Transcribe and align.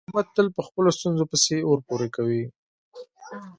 احمد 0.07 0.27
تل 0.35 0.47
په 0.57 0.61
خپلو 0.67 0.89
ستونزو 0.97 1.23
پسې 1.31 1.55
اور 1.67 1.79
پورې 1.87 2.07
کوي. 2.15 2.43